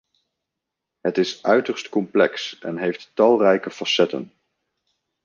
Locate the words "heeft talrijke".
2.77-3.69